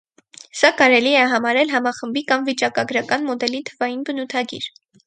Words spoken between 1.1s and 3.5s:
է համարել համախմբի կամ վիճակագրական